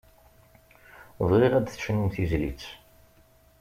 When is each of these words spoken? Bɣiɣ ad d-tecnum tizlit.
Bɣiɣ 1.29 1.51
ad 1.55 1.63
d-tecnum 1.65 2.09
tizlit. 2.13 2.63